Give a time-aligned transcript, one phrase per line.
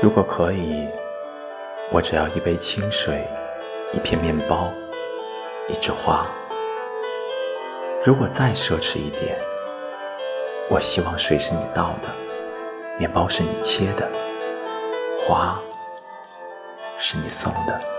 [0.00, 0.88] 如果可以
[1.90, 3.26] 我只要一杯清水
[3.92, 4.72] 一片面包
[5.68, 6.24] 一枝花。
[8.06, 9.36] 如果再奢侈一点
[10.70, 12.14] 我希望水是你倒的
[12.96, 14.08] 面包是你切的
[15.20, 15.60] 花
[16.96, 17.97] 是你送的。